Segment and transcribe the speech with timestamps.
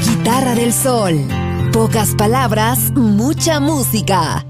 [0.00, 1.14] Guitarra del sol.
[1.72, 4.47] Pocas palabras, mucha música.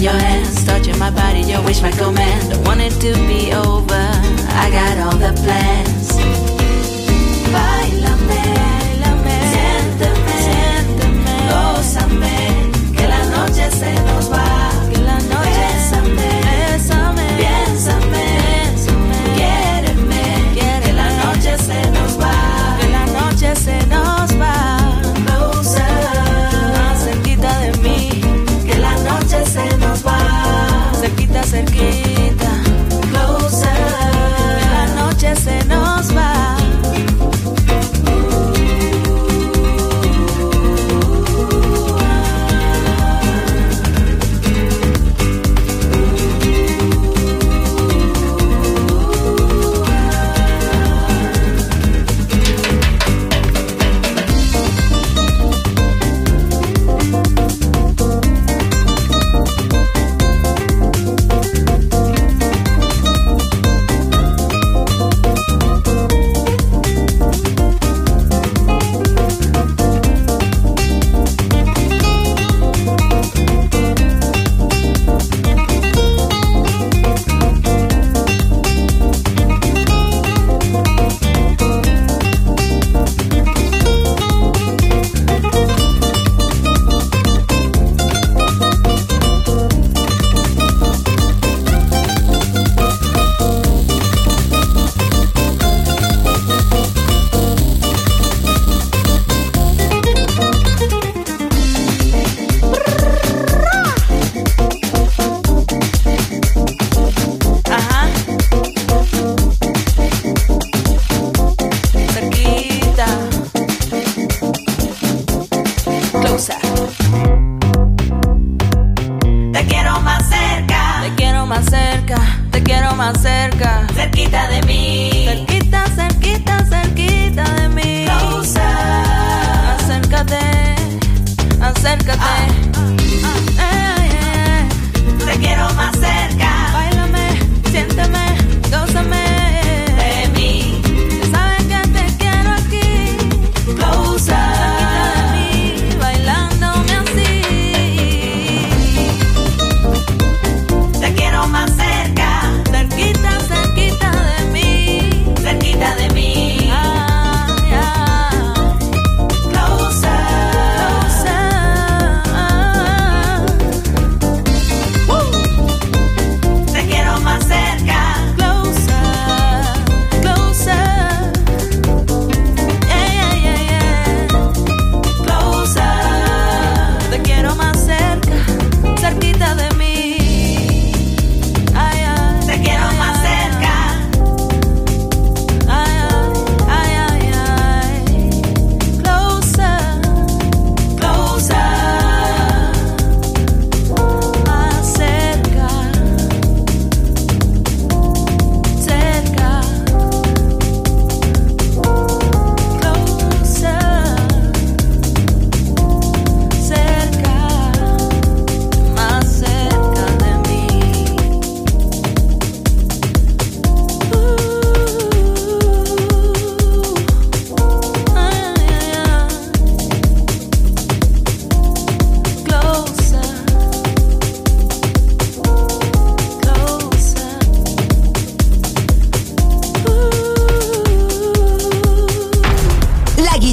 [0.00, 2.52] your hands touching my body, your wish my command.
[2.52, 4.06] I want it to be over.
[4.62, 6.12] I got all the plans.
[7.52, 8.59] Bailame.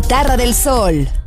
[0.08, 1.27] Guitarra del Sol.